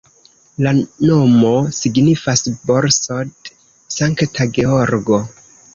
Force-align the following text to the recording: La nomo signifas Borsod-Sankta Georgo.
La 0.67 0.71
nomo 1.09 1.51
signifas 1.81 2.43
Borsod-Sankta 2.71 4.51
Georgo. 4.59 5.27